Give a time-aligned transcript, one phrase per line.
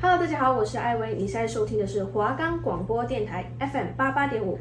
[0.00, 4.60] Hello，大家好，我是艾薇，你现在收听的是华冈广播电台 FM 八八点五。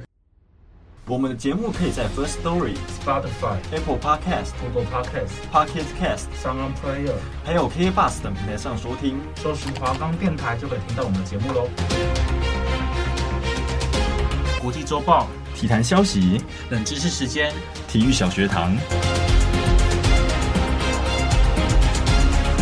[1.06, 7.14] 我们的节目可以在 First Story、Spotify、Apple Podcast、Google Podcast、Pocket Cast、Sound Player，
[7.46, 9.20] 还有 KK Bus 等平台上收听。
[9.36, 11.70] 搜寻华冈电台就可以听到我们的节目喽。
[14.60, 17.54] 国际周报、体坛消息、冷知识时间、
[17.88, 18.76] 体育小学堂，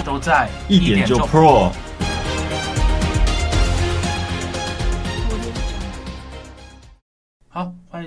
[0.04, 1.72] 都在一点就 Pro。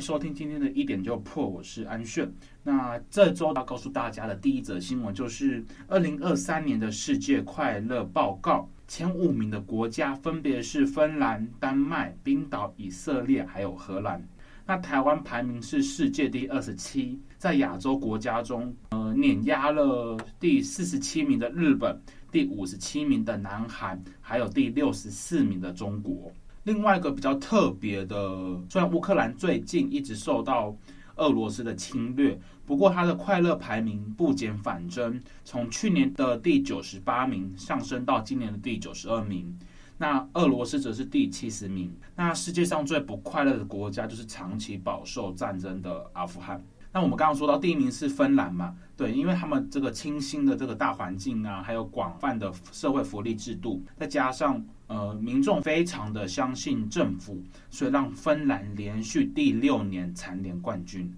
[0.01, 2.31] 收听今天的一点就破，我是安炫。
[2.63, 14.23] 那这周要告诉大家的第一则新闻就是二零二三年的世界快乐报告，前五名的国家分别是芬兰、丹麦、冰岛、以色列还有荷兰。
[14.67, 21.99] 那台湾排名是世界第二十七，在亚洲国家中，呃，碾压了第四十七名的日本、
[22.31, 26.31] 第五十七名的南韩，还有第六十四名的中国。
[26.69, 28.15] 另外一个比较特别的，
[28.69, 30.77] 虽然乌克兰最近一直受到
[31.17, 39.59] 俄罗斯的侵略，不过它的快乐排名不减反增，从去年的第九十八名上升到今年的第九十二名。
[39.97, 41.91] 那俄罗斯则是第七十名。
[42.15, 46.63] 那世界上最不快乐的国家就是长期饱受战争的阿富汗。
[46.93, 48.77] 那我们刚刚说到第一名是芬兰嘛？
[48.95, 54.63] 对，因为他们这个清新的这个大环境啊，还有广泛的社会福利制度，再加上。
[54.89, 61.15] 呃，民众非常的相信政府，所以让芬兰连续第六年蝉联冠军。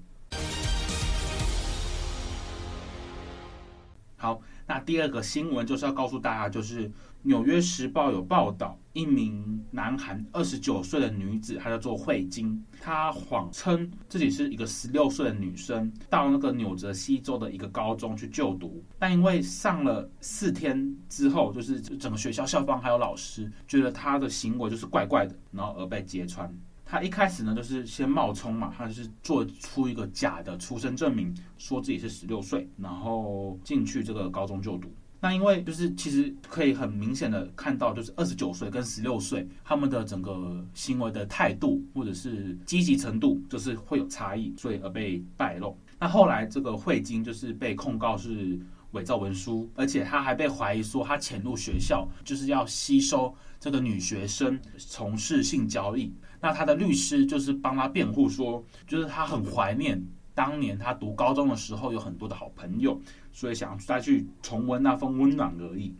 [4.16, 6.92] 好，那第二个新闻就是要告诉大家，就是。
[7.22, 26.52] 《纽约时报》有报道，一名南韩二十九岁的女子，她叫做惠晶，她谎称自己是一个十六岁的女生，到那个纽泽西州的一个高中去就读，但因为上了四天之后，就是整个学校校方还有老师觉得她的行为就是怪怪的，然后而被揭穿。
[26.84, 34.92] 她一开始呢，就是先冒充嘛，她就是做出一个假的出生证明，说自己是十六岁，然后进去这个高中就读。
[35.22, 45.76] 那因为就是其实可以很明显的看到，就是二十九岁跟十六岁他们的整个行为的态度或者是积极程度，就是会有差异，所以而被败露。
[45.98, 48.58] 那后来这个惠晶就是被控告是
[48.92, 56.14] 伪造文书，而且他还被怀疑说他潜入学校就是要吸收这个女学生从事性交易。
[56.40, 60.02] 那他的律师就是帮他辩护说，就是他很怀念。
[60.40, 62.98] 当年他读高中的时候，有很多的好朋友，
[63.30, 65.94] 所以想再去重温那份温暖而已。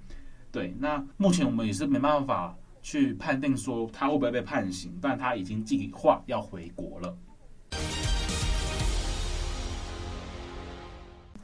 [0.50, 7.14] 对，那目前我们也是没办法去判定说他会不会被判刑，但他已经计划要回国了。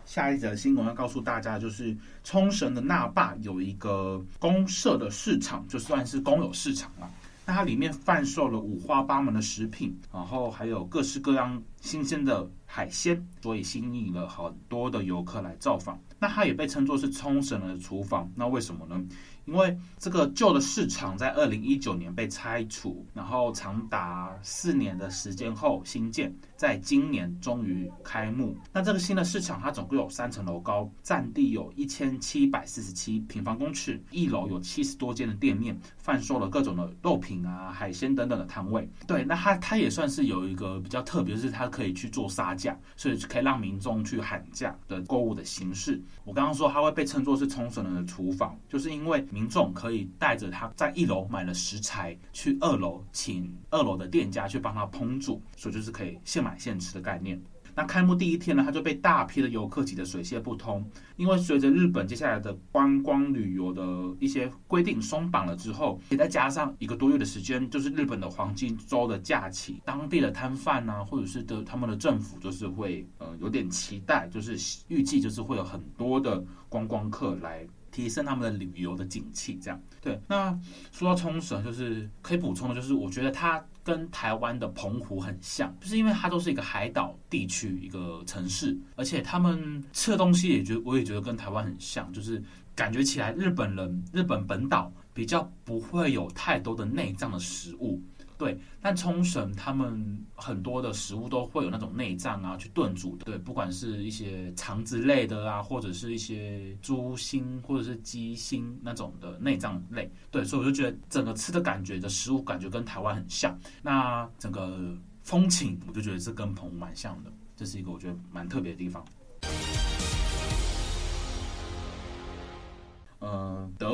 [0.07, 7.11] 下一则新闻要告诉大家，就是冲绳的那霸有一个公社的市场，就算是公有市场了。
[7.45, 15.99] 那它里面贩售了五花八门的食品，然后还有各式各样新鲜的海鲜，所以吸引了很多的游客来造访。
[16.19, 18.31] 那它也被称作是冲绳的厨房。
[18.35, 19.03] 那为什么呢？
[19.47, 28.57] 因为这个旧的市场在二零一九年被拆除，然后长达四年的时间后新建，在今年终于开幕。
[28.73, 38.89] 那这个新的市场它总共有三层楼高，占地有一千七百四十七平方公尺，一楼有七十多间的店面，贩售了各种的肉品啊、海鲜等等的摊位。
[39.07, 46.03] 对，那它它也算是有一个比较特别，是它可以去做杀价，所以可以让民众去喊价的购物的形式。
[46.25, 49.25] 我刚刚说它会被称作是冲绳人的厨房，就是因为。
[49.37, 57.39] 民众可以带着他在一楼买了食材，去二楼请二楼的店家去帮他烹煮，所以就是可以现买现吃的概念。
[57.75, 60.83] 那开幕第一天呢，他就被大批的游客挤得水泄不通，
[61.17, 63.85] 因为随着日本接下来的观光旅游的
[64.19, 74.57] 一些规定松绑了之后，也再加上一个多月的时间，就是日本的黄金周的假期，当地的摊贩啊，或者是的他们的政府，就是会呃有点期待，就是
[74.89, 77.67] 预计就是会有很多的观光客来。
[77.97, 80.21] 提升他们的旅游的景气，这样对。
[80.29, 80.55] 那
[80.93, 92.43] 说到冲绳，就是可以补充的，就是我觉得它跟台湾的澎湖很像，就是因为它都是一个海岛地区一个城市，而且他们吃的东西也觉得，我也觉得跟台湾很像，就是
[92.75, 97.99] 感觉起来日本人日本本岛比较不会有太多的内脏的食物。
[98.39, 103.17] 对，但冲绳他们很多的食物都会有那种内脏啊，去炖煮。
[103.25, 110.11] 对，不管是一些肠子类的啊，或者是一些猪心或者是鸡心那种的内脏类。
[110.31, 113.59] 对，所以我就觉得整个吃的感觉的食物感觉跟台湾很像。
[113.83, 117.33] 那整个风情，我就觉得是跟澎湖蛮像的。
[117.57, 119.03] 这是一个我觉得蛮特别的地方。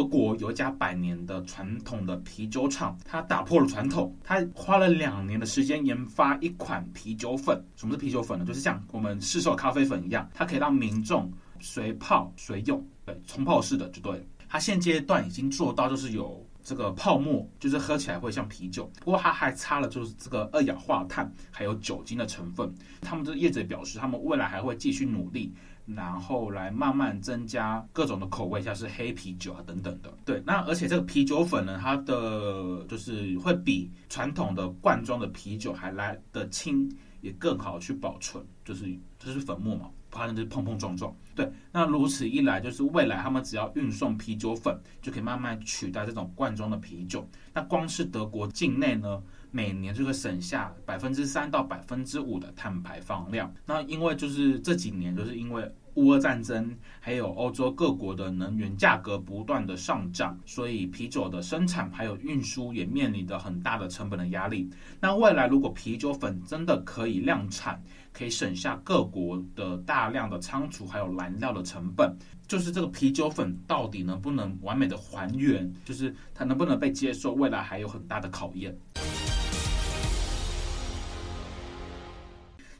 [0.02, 7.64] 德国有一家百年的传统的啤酒厂，它打破了传统，它花了两年的时间研发一款啤酒粉。
[7.76, 8.44] 什么是啤酒粉呢？
[8.44, 14.24] 就是像我们市售咖啡粉一样，它可以让民众随泡随用，对，冲泡式的就对了。
[14.48, 22.68] 它现阶段已经做到就是有这个泡沫，就是喝起来会像啤酒，不过它还差了就是这个二氧化碳还有酒精的成分。
[23.00, 25.54] 他们的业者表示，他们未来还会继续努力。
[25.86, 30.12] 然后来慢慢增加各种的口味，像是黑啤酒啊等等的。
[30.24, 36.88] 对，那而且这个啤酒粉呢，它的就是会比传统的罐装的啤酒还来得轻，
[37.20, 38.44] 也更好去保存。
[38.64, 38.86] 就是
[39.18, 41.12] 这、是粉末嘛，发生就是碰碰撞撞。
[41.34, 47.26] 对，那如此一来，就是未来他们只要运送啤酒粉，就可以慢慢取代这种罐装的啤酒。
[47.54, 53.52] 那光是德国境内呢，每年就会省下百分之三到百分之五的碳排放量。
[53.64, 64.68] 那因为就是这几年，就是因为乌俄战争，还有欧洲各国的能源价格不断的上涨，所以啤酒的生产还有运输也面临着很大的成本的压力。
[65.00, 72.14] 那未来如果啤酒粉真的可以量产，可以省下各国的大量的仓储还有燃料的成本，
[72.46, 78.74] 就是这个啤酒粉到底能不能完美的还原，就是它能不能被接受，未来还有很大的考验。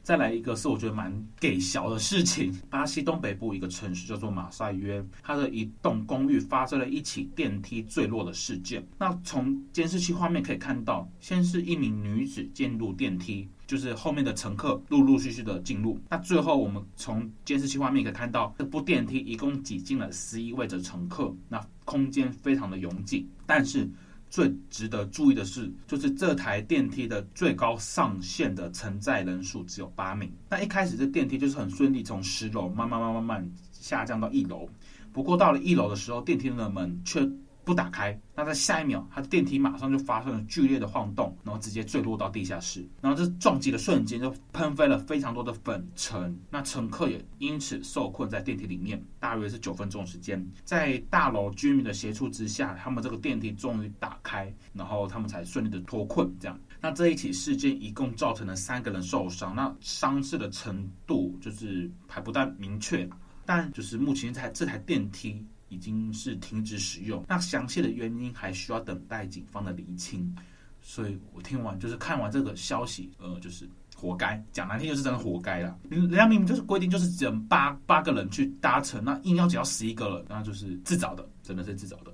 [0.03, 8.85] 再来一个是我觉得蛮给小的事情，巴西东北部一个城市叫做马赛约，它的一栋公寓发生了一起电梯坠落的事件。
[8.99, 15.97] 那从监视器画面可以看到，先是一名女子进入电梯，就是后面的乘客陆陆续续的进入。
[16.09, 23.89] 那最后我们从监视器画面可以看到，这部电梯一共挤进了十一位的乘客，那空间非常的拥挤，但是。
[24.33, 30.33] 最值得注意的是，就是这台电梯的最高上限的承载人数只有八名。
[30.49, 34.67] 那一开始这电梯就是很顺利，从十楼慢慢慢慢慢下降到一楼。
[35.11, 37.29] 不过到了一楼的时候，电梯的门却
[37.65, 42.85] 不打开，那在下一秒，它电梯马上就发生了剧烈的晃动，然后直接坠落到地下室。
[43.01, 50.45] 然后这撞击的瞬间就喷飞了非常多的粉尘，那乘客也因此受困在电梯里面，大约是九分钟时间。
[50.65, 56.29] 在大楼居民的协助之下，他们这个电梯终于打开，然后他们才顺利的脱困。
[56.39, 63.09] 这样，那这一起事件一共造成了三个人受伤，那伤势的程度就是还不太明确，
[63.45, 65.45] 但就是目前在这台电梯。
[65.73, 70.33] 已经是停止使用，那详细的原因还需要等待警方的厘清。
[70.81, 75.79] 所以我听完就是看完这个消息，呃，就是活该，讲难听就是真的活该了。
[75.89, 82.13] 人家明明就是规定就是只能八八个人去搭乘，那硬要只要十一个了，那就是自找的，真的是自找的。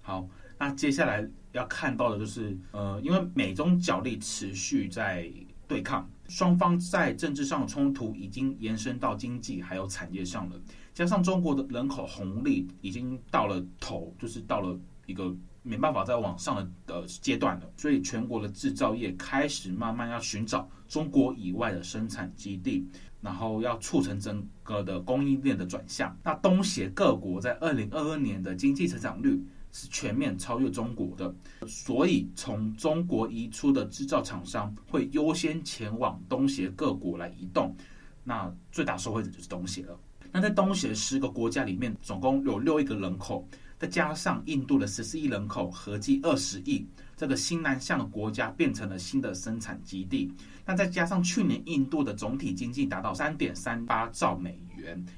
[0.00, 0.26] 好，
[0.58, 5.30] 那接下来要看到的就是，呃，因为美中角力持续在
[5.68, 6.08] 对抗。
[6.28, 10.60] 双方在政治上的冲突已经延伸到经济还有产业上了，
[10.94, 22.86] 加上中国的人口红利已经到了头，就是到了一个没办法再往上的的阶段了，所以全国的制造业开始慢慢要寻找中国以外的生产基地，
[23.20, 26.16] 然后要促成整个的供应链的转向。
[26.22, 29.40] 那东协各国在二零二二年的经济成长率，
[29.78, 31.34] 是全面超越中国的，
[31.68, 37.76] 所以从中国移出的制造厂商会优先前往东协各国来移动，
[38.24, 40.00] 那最大受惠者就是东协了。
[40.32, 43.46] 那在东协十个国家里面，总共有六亿个人口，
[43.78, 50.32] 再加上印度的十四亿人口，合计二十亿，这个新南向的国家变成了新的生产基地。
[50.64, 54.58] 那再加上去年印度的总体经济达到三点三八兆美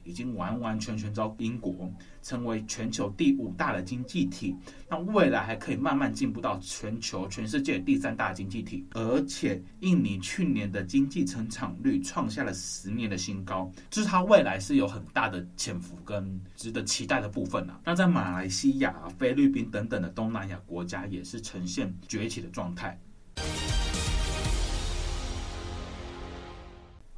[0.04, 1.92] 已经完完全全超英国。
[2.20, 4.54] 成为全球第五大的经济体，
[4.86, 8.84] 那未来还可以慢慢进步到全球、全世界第三大经济体。
[8.90, 17.80] 而且，印尼去年的经济成长率创下了十年的新高，就是它未来是有很大的潜伏跟值得期待的部分啊。
[17.82, 22.98] 那在马来西亚、菲律宾等等的东南亚国家也是呈现崛起的状态。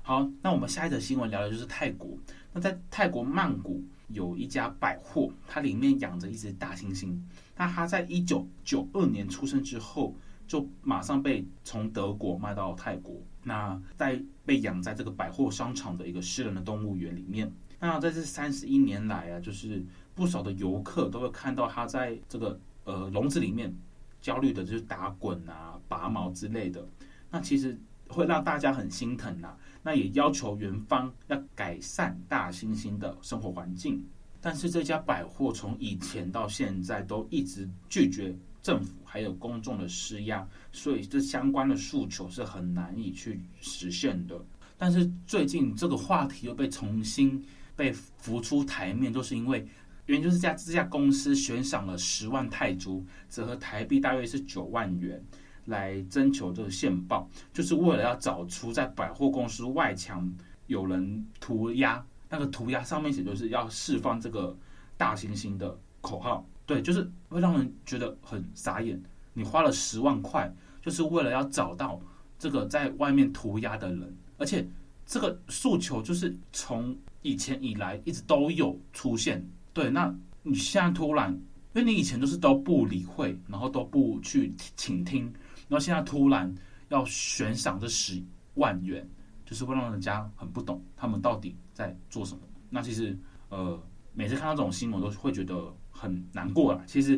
[0.02, 2.18] 好，那我们下一则新闻聊的就是泰国。
[2.52, 3.82] 那在泰国曼谷。
[4.12, 7.16] 有一家百货，它里面养着一只大猩猩。
[7.56, 10.16] 那它在一九九二年出生之后，
[10.48, 13.22] 就马上被从德国卖到泰国。
[13.44, 17.48] 那在被养在这个百货商场的一个私人的动物园里面。
[17.78, 19.80] 那在这三十一年来啊，就是
[20.16, 23.72] 不少的游客都会看到它在这个呃笼子里面
[24.20, 26.84] 焦虑的，就是打滚啊、拔毛之类的。
[27.30, 27.78] 那其实
[28.08, 29.56] 会让大家很心疼呐、啊。
[29.82, 34.04] 那也要求园方要改善大猩猩的生活环境，
[34.40, 44.38] 但是这家百货从以前到现在都一直拒绝政府还有公众的施压，所以这相关的诉求是很难以去实现的。
[44.76, 47.42] 但是最近这个话题又被重新
[47.74, 49.66] 被浮出台面，就是因为
[50.06, 55.22] 原就是这家这家公司悬赏了十万泰铢，折合台币大约是九万元，
[55.70, 60.30] 来征求这个线报，就是为了要找出在百货公司外墙
[60.66, 64.54] 有人涂鸦，那个涂鸦上面写就是要释放这个
[64.98, 69.02] 大猩猩的口号，对，就是会让人觉得很傻眼。
[69.32, 72.00] 你花了十万块，就是为了要找到
[72.38, 74.68] 这个在外面涂鸦的人，而且
[75.06, 79.48] 这个诉求就是从以前以来一直都有出现。
[79.72, 80.12] 对，那
[80.42, 81.32] 你现在突然，
[81.74, 85.32] 因为你以前都是都不理会，然后都不去倾听，
[85.70, 86.54] 然后现在突然
[86.90, 88.22] 要悬赏这十
[88.56, 89.08] 万元，
[89.46, 92.40] 就是会让人家很不懂他们到底在做什么。
[92.68, 96.82] 那其实，呃，每次看到这种新闻，都会觉得很难过啦。
[96.86, 97.16] 其实，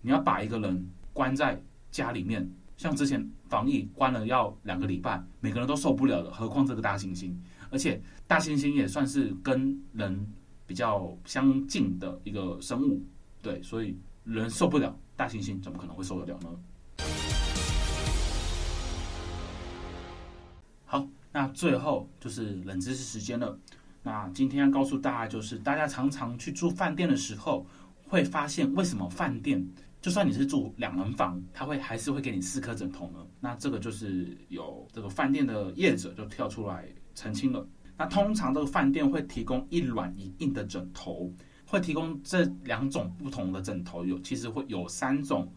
[0.00, 0.88] 你要把一个人。
[1.14, 1.56] 关在
[1.92, 2.44] 家里面，
[2.76, 7.32] 像之前防疫关了要两个礼拜，每个人都受不了了，何况这个大猩猩？
[7.70, 10.26] 而且大猩猩也算是跟人
[10.66, 13.00] 比较相近的一个生物，
[13.40, 16.48] 对，所以人受不了，大猩猩怎么可能会受得了呢？
[20.94, 23.58] 好，那最后就是冷知识时间了。
[24.00, 27.66] 那今天要告诉大家，就是大家常常去住饭店的时候，
[28.06, 29.68] 会发现为什么饭店？
[30.00, 33.18] 就算你是住两人房，他会还是会给你四颗枕头呢？
[33.40, 37.66] 那这个就是有这个饭店的业者就跳出来澄清了。
[37.96, 41.28] 那通常这个饭店会提供一软一硬的枕头，
[41.66, 45.52] 会提供这两种不同的枕头，有其实会有三种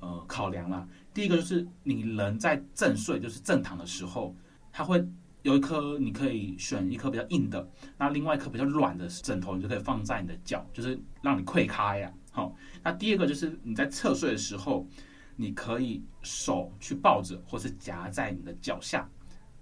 [0.00, 0.86] 呃考量啦。
[1.14, 4.36] 第一个就是你人在正睡，就是正躺的时候，
[4.76, 5.06] 它会
[5.42, 7.64] 有一颗你可以选一颗比较硬的，
[7.96, 12.12] 那另外一颗比较软的枕头，你就可以放在你的脚，就是让你溃开呀。
[12.32, 12.52] 好，
[12.82, 14.84] 那第二个就是你在侧睡的时候，
[15.36, 19.08] 你可以手去抱着，或是夹在你的脚下，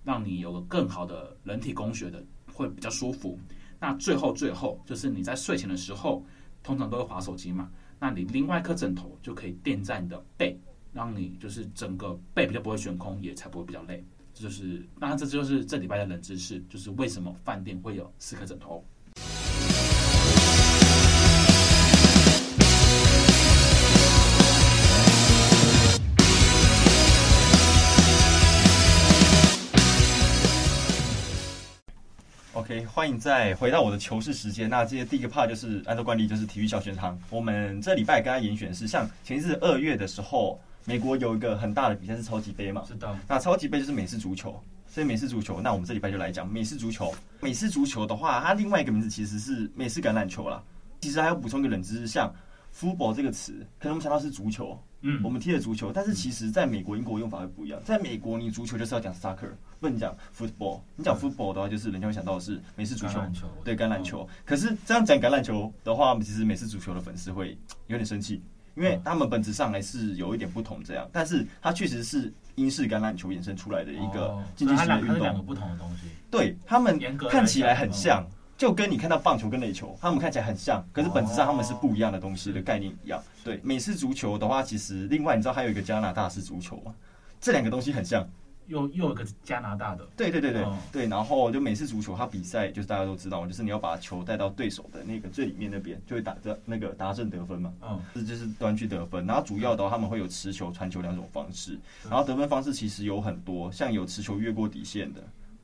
[0.02, 3.38] 让你有个更好的人体工学的，会比较舒服。
[3.78, 6.24] 那最后最后就是你在睡前的时候，
[6.62, 10.58] 通常都会滑手机嘛，那你另外一颗枕头就可以垫在你的背，
[10.94, 14.02] 让你就是整个背比较不会悬空，也才不会比较累。
[14.34, 18.82] 这就是，那这就是这礼拜的冷知识，就是为什么饭店会有四颗枕头。
[32.54, 34.68] OK，欢迎再回到我的糗事时间。
[34.68, 37.18] 那今天第一个 part 就是按照惯例，就是体育小学堂。
[37.28, 42.84] 我们这礼拜跟大家严选是，像前一次二月的时候，美国有一个很大的比赛是超级杯嘛？
[42.86, 43.16] 是的。
[43.28, 47.14] 那超级杯就是美式足球，所以美式足球，那我们这礼拜就来讲美式足球。
[47.40, 50.62] 美式足球的话，它另外一个名字其实是美式橄榄球啦。
[51.00, 52.32] 其实还要补充一个冷知识，像
[52.74, 54.78] football 这个词，可能我们想到是足球。
[55.04, 57.80] 嗯，我们踢的足球，但是其实在美国、英国用法会不一样。
[57.84, 60.80] 在美国，你足球就是要讲 soccer，不能讲 football。
[60.94, 64.28] 你讲 football 的话，就是人家会想到的是美式足球，球对橄榄球。
[64.44, 67.58] 可是这样讲橄榄球的话，其实美式足球的粉丝会
[67.88, 68.40] 有点生气，
[68.74, 71.08] 因为他们本质上还是有一点不同这样。
[71.12, 76.08] 但是它确实是英式橄榄球衍生出来的一个竞技性的运动，两个不同的东西。
[76.30, 76.98] 对，他们
[77.30, 78.26] 看起来很像。
[78.54, 83.20] 就跟你看到棒球跟垒球，他们看起来很像，可是本质上他们是不一样的东西的概念一样。
[83.42, 86.94] 对，美式足球的话，其实另外你知道还有一个加拿大式足球吗？
[87.40, 88.24] 这两个东西很像，
[88.66, 90.06] 又又有一个加拿大的。
[90.16, 97.72] 对对对对对，然后就美式足球，它比赛就是大家都知道，就是你要把球带到对手的那个最里面那边，就会打着那个达阵得分嘛。
[97.82, 99.26] 嗯，这就是端区得分。
[99.26, 101.78] 然后主要的话，他们会有持球、传球两种方式。
[102.08, 105.22] 然后得分方式其实有很多，像有持球越过底线的，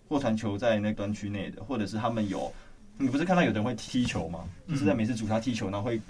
[0.08, 2.52] 或传球在那端区内的，或者是他们有。
[3.00, 4.40] 你不是看到有人会踢球吗？
[4.68, 6.00] 就是在美式足球踢球，然后会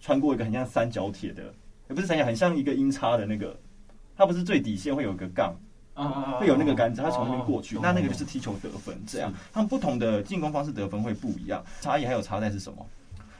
[0.00, 1.42] 穿过一个很像三角铁的，
[1.88, 3.54] 也不是三角，很像一个音叉的那个。
[4.16, 5.54] 它不是最底线会有个杠，
[6.38, 8.96] 会有那个杆子，他从那边过去，那那个就是踢球得分。
[9.06, 12.86] 这样，他们不同的进攻方式得分会不一样，差异还有差在是什么？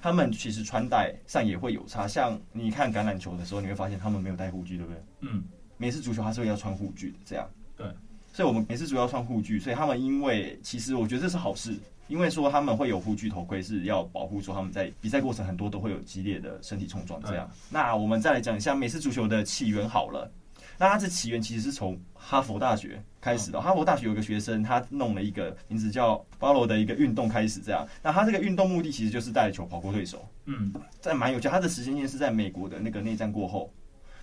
[0.01, 2.07] 他们其实穿戴上也会有差。
[2.07, 5.03] 像你看橄榄球的时候，你会发现他们没有戴护具，对不对？
[5.21, 5.43] 嗯。
[5.77, 7.49] 美式足球它是会要穿护具的，这样。
[7.77, 7.87] 对。
[8.33, 11.79] 所以我们美式足球要穿护具，所以他们因为其实我觉得这是好事。
[12.07, 17.51] 因为说他们会有护具头盔，是要保护说他们在比赛过程很多都会有激烈的身体冲撞这样。
[17.71, 20.31] 那我们再来讲一下美式足球的起源好了。
[20.78, 23.61] 那它这起源其实是从哈佛大学开始的。
[23.61, 27.87] 哈佛大学有个学生，他弄了一个名字叫 “follow” 的一个运动开始这样。
[28.02, 30.26] 那他这个运动目的其实就是带球跑过对手。
[30.47, 33.73] 嗯，在蛮有趣，他的时间线是在美国的那个内战过后。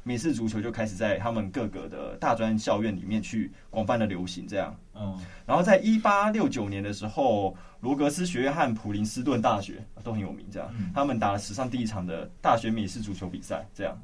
[0.03, 4.75] 美式足球就开始在他们各个的大专校院里面去广泛的流行，这样。
[4.95, 5.15] 嗯。
[5.45, 10.73] 然后在一八六九年的时候，罗格斯学院和普林斯顿大学都很有名，这样。
[10.91, 13.95] 他们打了史上第一场的大学美式足球比赛，这样。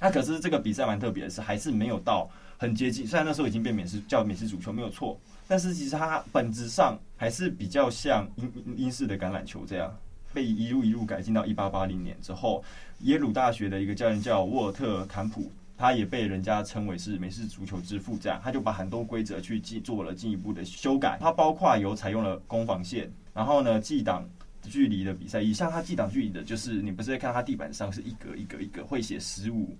[0.00, 3.06] 那可是这个比赛蛮特别的是，还是没有到很接近。
[3.06, 9.96] 虽然那时候已经变美式叫美式足球没有错，但是其实它本质上还是比较像英英式的橄榄球这样，
[10.32, 12.62] 被一路一路改进到一八八零年之后，
[13.00, 24.28] 耶鲁大学的一个教练叫沃尔特坎普，他也被人家称为是美式足球之父，这样他就把很多规则去进做了进一步的修改，它包括有采用了攻防线，然后呢记档
[24.68, 29.76] 距离的比赛，以上他计档距离的，就是你不是在看他地板上是一格一格一格会写十五。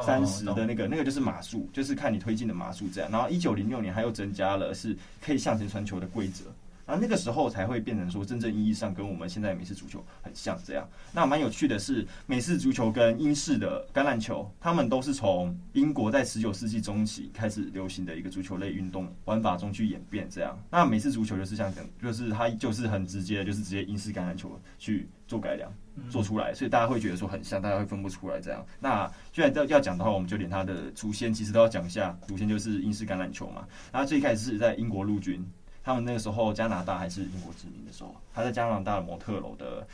[0.00, 3.10] 三十的那个，那个就是码数，就是看你推进的码数这样。
[3.10, 6.46] 然后一九零六年，他又增加了是可以向前传球的规则。
[6.84, 10.88] 然后那个时候才会变成说，真正意义上跟我们现在美式足球很像这样。
[11.12, 20.58] 那蛮有趣的是，美式足球跟英式的橄榄球，他们都是从英国在十九世纪中期开始流行的一个足球类运动玩法中去演变这样。
[20.70, 21.72] 那美式足球就是像，
[22.02, 25.72] 就是它就是很直接，就是直接英式橄榄球去做改良
[26.10, 28.64] 做出来，所以大家会觉得说很像，大家会分不出来这样。
[28.80, 33.66] 那既然要要讲的话，我们就连它的祖先其实都要讲一下，祖先就是英式橄榄球嘛。
[33.92, 35.44] 那最开始是在英国陆军。
[35.84, 39.86] 他们那个时候，加拿大还是英国殖民的时候，他在加拿大的模特楼的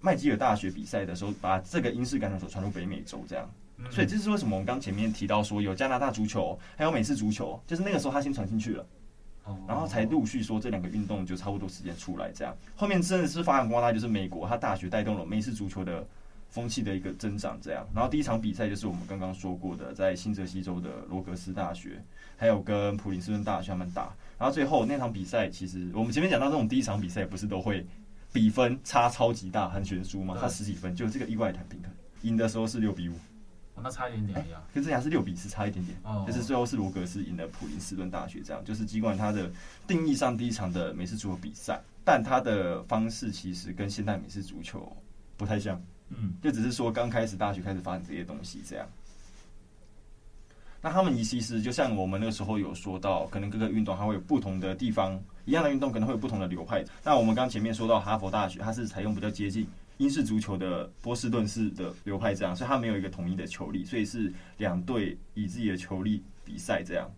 [0.00, 3.48] 麦吉尔大学比赛的时候，把这个英式橄榄球传入北美洲，这样。
[3.90, 8.86] 所以这是为什么我们刚前面提到说有加拿大足球，还有美式足球，就是那个时候他先传进去了，
[9.66, 12.54] 然后才陆续说这两个运动就差不多时间出来这样。
[12.76, 16.06] 后面真的是发扬光大，就是美国他大学带动了美式足球的
[16.50, 17.86] 风气的一个增长这样。
[17.94, 22.02] 然后第一场比赛就是我们刚刚说过的，在新泽西州的罗格斯大学，
[22.36, 24.12] 还有跟普林斯顿大学他们打。
[24.40, 27.86] 然后最后那场比赛，其实我们前面讲到这种第一场比赛，不是都会
[28.32, 30.34] 比分差超级大，很悬殊吗？
[30.40, 31.90] 差十几分，就这个意外谈平衡，
[32.22, 33.12] 赢的时候是六比五，
[33.74, 34.62] 哦，那差一点点呀。
[34.72, 35.94] 跟这还是六比四，差一点点。
[36.04, 39.52] 哦，就是最后是罗格斯赢了普林斯顿大学，这样就是尽管他的
[39.86, 44.90] 定义上第一场的美式足球比赛，但他的方式其实跟现代美式足球
[45.36, 45.78] 不太像。
[46.08, 48.88] 嗯，就只是说刚开始大学开始发展这些东西这样。
[50.82, 56.84] 那他们其实就像我们那个时候有说到，可能各个运动它会有不同的地方，一样的运动可能会有不同的流派。
[57.04, 59.66] 那我们刚前面说到哈佛大学，它是采用比较接近
[59.98, 67.10] 英式足球的波士顿式的流派，这样，所以它没有一个统一的球力，所以是两队以自己的球力比赛，这样，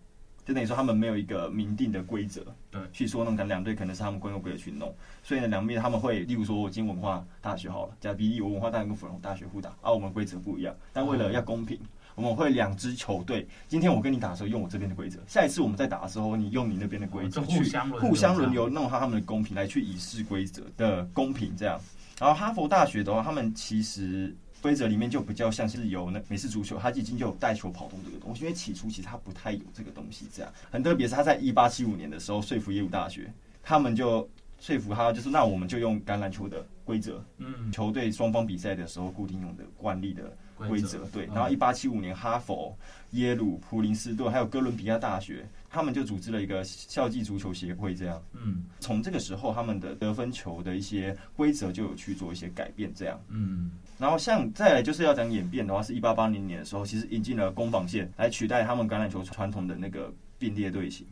[0.45, 11.79] 就等于说他们没有一个明定的规则，对，去说那种两队可能是他们规规则去弄，所以呢，两边他们会，例如说我今天文化大学好了，假比例我文化大学跟芙蓉大学互打，啊，我们规则不一样，但为了要公平。
[12.15, 17.57] 我们会两支球队，今天我跟你打的时候用我这边的规则，下一次我们再打的时候你用你那边的规则，去
[17.99, 21.81] 互相轮流弄好他们的公平，来去以示规则的公平这样。
[22.19, 24.31] 然后哈佛大学的话，他们其实
[24.63, 30.51] 规则里面就比较像是有那美式足球，它已经就有带球跑动这个东西，因为起初其实它不太有这个东西这样。
[30.71, 34.27] 很特别是他在一八七五年的时候说服耶鲁大学，他们就
[34.59, 40.35] 说服他，就是那我们就用橄榄球的规则，嗯，球队双方比赛的时候固定用的惯例的。
[40.55, 42.73] 规则对，然后一八七五年，哈佛、
[43.11, 48.21] 耶鲁、普林斯顿还有哥伦比亚大学，他们就组织了一个校际足球协会，这样。
[48.31, 53.19] 嗯，从这个时候，他们的得分球的一些规则就有去做一些改变，这样。
[53.27, 61.05] 嗯，然后像再来就是要讲演变的话，是一八八零年的时候，其实引进了攻防线来取代他们橄榄球传统的那个并列队形。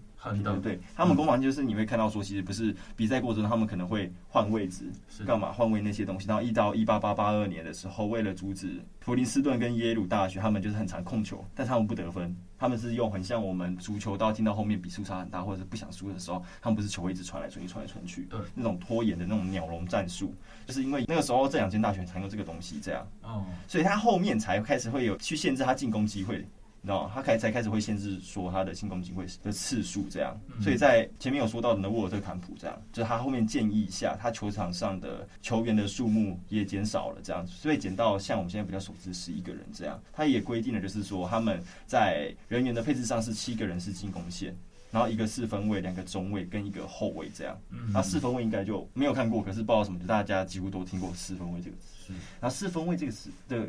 [0.43, 4.85] 对对，他们攻防就是你会看到说，其实不是比赛过程中，他们可能会换位置，
[5.25, 6.27] 干嘛换位那些东西。
[6.27, 20.35] 然后一到一八八八二年的时候，为了阻止普林斯顿跟耶鲁大学，他们就是很常控球，但他们不得分，他们是用很像我们足球到进到后面比数差很大，或者是不想输的时候，他们不是球会一直传来传去，传来传去，对，那种拖延的那种鸟笼战术，
[20.67, 26.45] 就是因为那个时候这两间大学才用这个东西，这样，哦，所以他后面才开始会有去限制他进攻机会。
[26.83, 27.11] 你知道吗？
[27.13, 40.01] 他开才开始会限制说他的进攻机会的次数这样，所以在前面有说到的呢，沃尔特坎普这样，就是他后面建议一下，他球场上的球员的数目也减少了这样，所以减到像我们现在比较熟知十一个人这样。
[40.11, 44.55] 他也规定了，就是说他们在人员的配置上是七个人是进攻线，
[44.89, 47.55] 然后一个四分卫，两个中卫跟一个后卫这样。
[47.93, 52.11] 那四分卫应该就没有看过，可是不知道什么，就大家几乎都听过四分卫这个词。
[52.39, 53.67] 然后四分卫这个词的。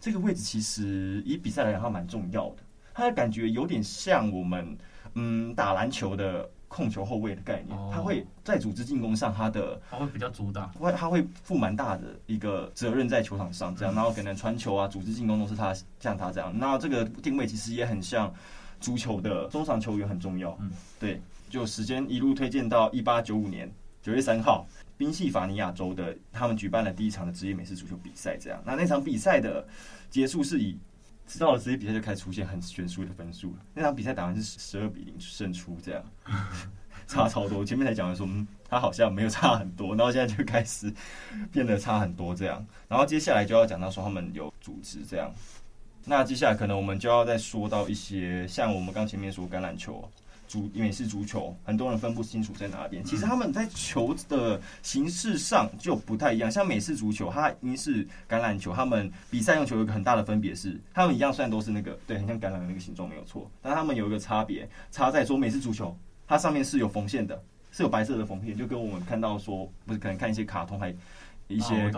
[0.00, 2.56] 这个位置其实以比赛来讲，它蛮重要的。
[2.94, 4.76] 它的感觉有点像我们
[5.14, 7.78] 嗯打篮球的控球后卫的概念。
[7.92, 16.52] 他会在组织进攻上，他的他会比较主打，会他会负蛮大的一个责任在球场上，这样，然后可能传球啊、组织进攻都是他像他这样。
[16.56, 18.32] 那这个定位其实也很像
[18.80, 20.56] 足球的中场球员很重要。
[20.60, 24.66] 嗯，对，就时间一路推荐到一八九五年九月三号。
[24.98, 29.66] 宾夕法尼亚州的他们举办了第一场的职业美式足球比赛，这样，那那场比赛的
[30.10, 30.76] 结束是以，
[31.38, 33.58] 到了职业比赛就开始出现很悬殊的分数了。
[33.72, 36.04] 那场比赛打完是十二比零胜出，这样
[37.06, 37.64] 差超多。
[37.64, 40.92] 前面才讲的说，嗯，他好像没有差很多，然后现在就开始
[41.52, 42.66] 变得差很多这样。
[42.88, 45.32] 然后接下来就要讲到说他们有组织这样。
[46.04, 50.10] 那接下来可能我们就要再说到一些像我们刚前面说橄榄球。
[50.48, 53.04] 足美式足球，很多人分不清楚在哪边。
[53.04, 56.50] 其实他们在球的形式上就不太一样。
[56.50, 65.94] 像美式足球，它英式橄榄球，他们比赛用球有一个很大的分别是，他们一样虽然都是那个对，很像橄榄的那个形状没有错，但他们有一个差别，差在说美式足球
[66.26, 70.94] 它上面是有缝线的，是有白色的缝线，就跟我们看到说不是可能看一些卡通还
[71.46, 71.92] 一些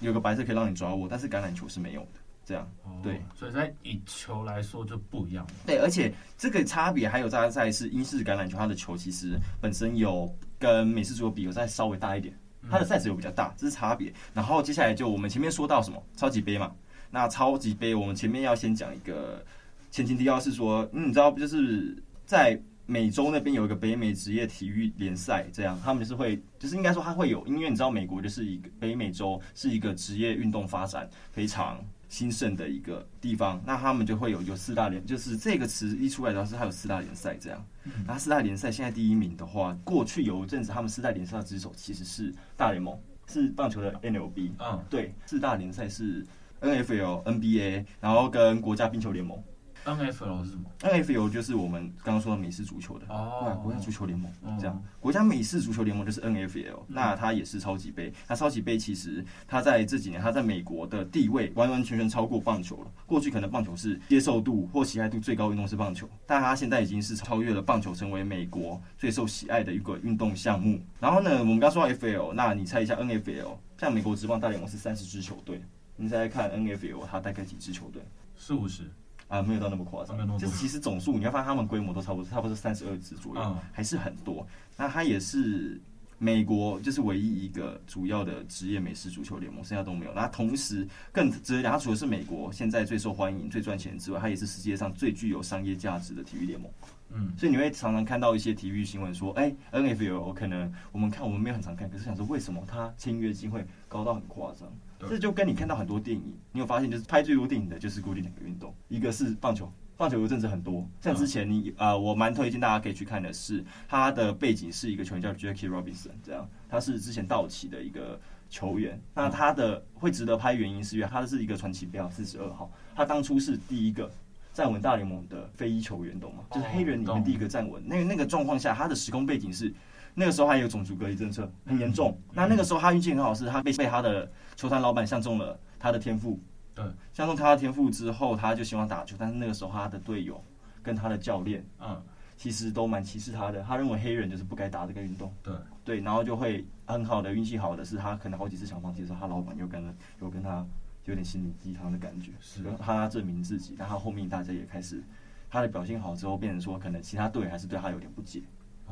[0.00, 2.19] 有个白色可以让你抓握，但是橄榄球是没有的。
[2.50, 2.68] 这样，
[3.00, 5.46] 对，哦，所以在以球来说就不一样。
[5.64, 12.36] 对，而且这个差别还有在在是英式橄榄球，它的球其实本身有跟美式足球比有再稍微大一点，
[12.68, 14.12] 它的 size 有比较大，这是差别。
[14.34, 16.72] 然后接下来就我们前面说到什么超级杯嘛，
[17.08, 19.44] 那超级杯我们前面要先讲一个
[19.92, 21.38] 前情提要是说，嗯，你知道不？
[21.38, 31.80] 就是在美洲那边有一个北美职业体育联赛，这样他们就是会，就是应该说它会有，因为你知道美国就是一个北美洲是一个职业运动发展非常。
[32.10, 37.64] 兴盛的一个地方，那他们就会有有四大联，就是这个词一出来的话，是还有四大联赛这样。
[38.06, 44.50] 那四大联赛现在第一名的话，过去有一阵子他们四大联赛的之首其实是大联盟，是棒球的 NLB，。
[44.58, 46.26] 嗯，对，四大联赛是
[46.60, 49.42] NFL、NBA，然后跟国家冰球联盟。
[49.84, 54.82] NFL 是什么？NFL 就是我们刚刚说的美式足球的哦，国家足球联盟这样。
[55.00, 58.12] 国家美式足球联盟就是 NFL，那它也是超级杯。
[58.28, 62.90] 那超级杯其实它在这几年，它在美国的地位完完全全超过棒球了。
[63.06, 70.80] 过去可能棒球是接受度或喜爱度最高运动是棒球，但它现在已经是超越了棒球，成为美国最受喜爱的一个运动项目。
[71.00, 73.56] 然后呢，我们刚说到 FL，那你猜一下 NFL？
[73.78, 75.62] 像美国职棒大联盟是三十支球队，
[75.96, 78.02] 你再来看 NFL，它大概几支球队？
[78.36, 78.84] 四五十。
[79.30, 84.46] 啊，没有到那么夸张，就是其实总数你要发现他们规模都差不多，差不多三十二支左右，还是很多。
[84.76, 85.80] 那它也是
[86.18, 90.12] 美国就是唯一一个主要的职业美式足球联盟，剩下都没有。
[90.12, 96.68] 那同时更值得讲，它除了是美国现在最受欢迎、最赚钱之外，它也是世界上最具有商业价值的体育联盟。
[97.12, 104.68] 嗯，所以你会常常看到一些体育新闻说，哎，NFL 可能我们看我们没有很常看，可是想说为什么它签约金会高到很夸张？
[105.08, 124.10] 这就跟你看到很多电影，你有发现就是拍最多电影的就是固定两个运动，一个是棒球，棒球有阵子很多，像之前你啊、呃，我蛮推荐大家可以去看的是，他的背景是一个球员叫 Jackie Robinson，这样他是之前道奇的一个球员，那他的会值得拍原因是因为他是一个传奇标四十二号，他当初是第一个
[124.52, 126.44] 站稳大联盟的非裔球员，懂吗？
[126.50, 129.72] 就是黑人里面第一个站稳，那那个状况下，他的时空背景是。
[130.14, 136.38] 那个时候还有种族隔离政策很严重，那那个时候他运气很好，是他被被他的球团老板相中了他的天赋，
[136.74, 140.42] 对，相中他的天赋之后，他就希望打球，但是那个时候他的队友
[140.82, 142.02] 跟他的教练，嗯，
[142.36, 145.54] 其实都蛮歧视他的，他认为黑人就是不该打这个运动，对。
[145.82, 150.64] 对，然后就会很好的运气好的是他可能好几次想放弃的时候，他老板又跟了又跟他
[151.06, 152.62] 有点心灵鸡汤的感觉，是。
[152.78, 155.02] 他证明自己，然后后面大家也开始
[155.48, 158.42] 他的表现好之后，变成说可能其他队还是对他有点不解。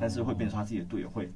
[0.01, 1.31] 但是会变成他自己的队友会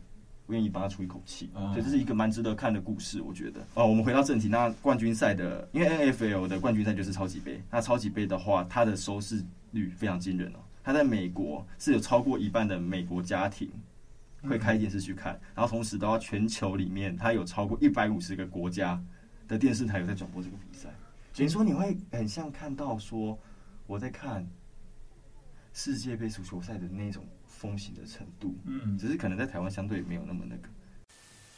[0.48, 3.60] 愿意帮他出一口气，所以这是一个蛮值得看的故事，我觉得。
[3.74, 10.58] 哦，我们回到正题，那冠军赛的，因为 NFL 的冠军赛就是超级杯，那超级杯的话，它的收视率非常惊人哦。
[10.82, 13.70] 它在美国是有超过一半的美国家庭
[14.42, 19.00] 会开电视去看，然后同时的话，全球里面它有超过一百五十个国家
[19.46, 20.88] 的电视台有在转播这个比赛。
[21.34, 23.38] 等于说你会很像看到说
[23.86, 24.46] 我在看
[25.72, 27.24] 世界杯足球赛的那种。
[27.62, 30.62] 风行的程度，嗯，只是可能在台湾相对没有那么那个。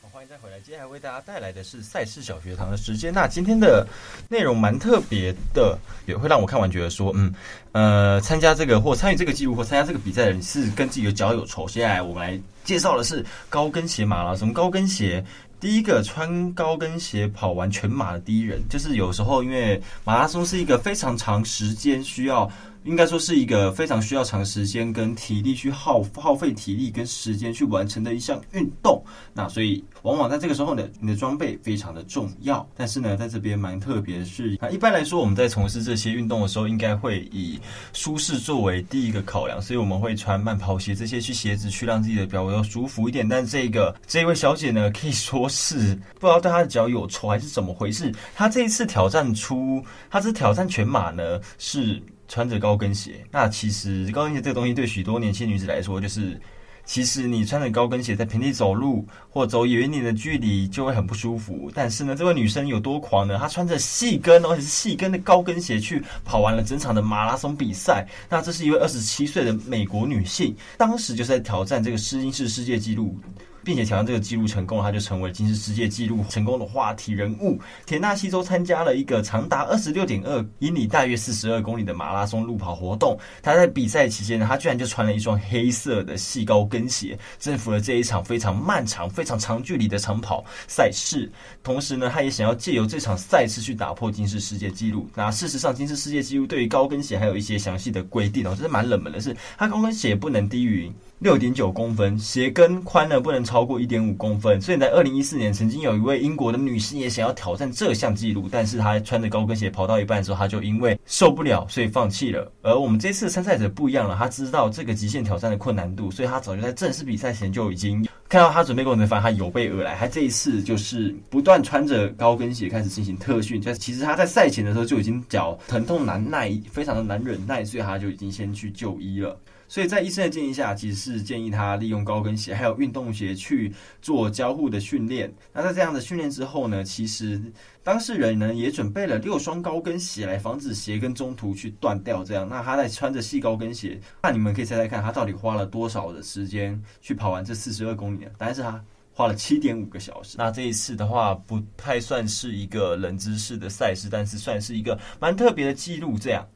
[0.02, 3.10] 好，欢迎再回来，接下来为大家带来的是赛事小学堂的时间。
[3.10, 3.88] 那今天的
[4.28, 7.34] 内容蛮特别的，也会让我看完觉得说，嗯，
[7.72, 11.66] 呃，参加这个或参与这个记录或参加这个比赛的人是跟自己的脚有仇。
[11.66, 14.52] 接下来我们来介绍的是高跟鞋马拉松。
[14.52, 15.24] 高跟鞋，
[15.58, 22.50] 第一个穿高跟鞋跑完全马的第一人，就是有时候因为马拉松是一个非常长时间需要。
[22.84, 29.02] 应该说是一个非常需要长时间跟体力去耗耗费体力跟时间去完成的一项运动。
[29.32, 32.66] 那所以往往在这个时候呢，你的装备非常的重要。
[32.76, 37.58] 但是呢，在这边蛮特别的是，啊，一般来说我们在从事这些运动的时候，应该会以
[37.92, 43.26] 舒适作为第一个考量，所以我们会穿慢跑鞋这些去鞋子去让自己的脚要舒服一点。
[43.26, 48.12] 但这个这位小姐呢，可以说是不知道对她的脚有仇还是怎么回事。
[48.34, 52.02] 她这一次挑战出，她这挑战全马呢是。
[52.28, 56.40] 穿着高跟鞋，那其实高跟鞋这个东西对许多年轻女子来说，就是
[56.84, 61.70] 其实你穿着高跟鞋在平地走路或走远一点的距离就会很不舒服。
[61.74, 63.38] 但是呢，这位女生有多狂呢？
[63.38, 68.06] 她穿着细跟，而且是细跟的高跟鞋去跑完了整场的马拉松比赛。
[68.28, 73.18] 那这是一位二十七岁的美国女性，当时就是在挑战这个试金氏世界纪录。
[73.64, 77.58] 并且挑战这个纪录成功，他就成为金氏世界纪录成功的话题人物。
[77.86, 83.18] 田纳西州参加了一个长达二十六点二英里、大约四十二公里的马拉松路跑活动。
[83.42, 91.30] 他在比赛期间呢，他居然就穿了一双黑色的细高跟鞋，征服了这一场非常漫长、非常长距离的长跑赛事。
[91.62, 95.08] 同时呢，他也想要借由这场赛事去打破金氏世界纪录。
[95.14, 104.60] 那事实上，金氏世界纪录对于高跟鞋还有一些详细的规定哦，这是蛮冷门的是，他高跟鞋不能低于六点九公分，鞋跟宽呢不能超超过一点五公分。
[104.60, 112.50] 所以在二零一四年，曾经有一位英国的女士也想要挑战这项纪录，但是她穿着高跟鞋跑到一半的时候，她就因为受不了，所以放弃了。
[112.62, 119.94] 而我们这次参赛者不一样了，她知道这个极限挑战的困难度，所以她早就在正式比赛前就已经看到她准备过程，发现她有备而来。
[119.94, 129.38] 她这一次就是不断穿着高跟鞋开始进行特训，就其实她在赛前的时候就已经脚疼痛难耐，非常的难忍耐，所以她就已经先去就医了。
[129.68, 135.32] 所以在医生的建议下，其实是建议他利用高跟鞋还有运动鞋去做交互的训练。
[135.52, 137.40] 那在这样的训练之后呢，其实
[137.82, 142.22] 当事人呢也准备了六双高跟鞋来防止鞋跟中途去断掉。
[142.22, 148.30] 这样，那他在穿着细高跟鞋，那你们可以猜猜看，他到底花了多少的时间去跑完这四十二公里呢？
[148.38, 150.36] 答案是他花了七点五个小时。
[150.38, 156.18] 那这一次的话，不太算是一个冷知识的赛事，但是算是一个蛮特别的记录。
[156.18, 156.46] 这样。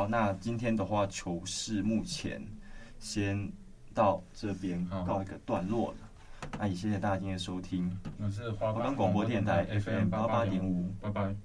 [0.00, 2.42] 好，那今天的话，球事目前
[2.98, 3.52] 先
[3.92, 6.48] 到这边告一个段落了。
[6.58, 11.36] 那也谢谢大家今天的收听，我是华冈广播电台 FM 八八点五，拜拜。